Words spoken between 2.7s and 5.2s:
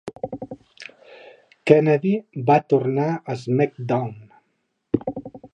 tornar a SmackDown!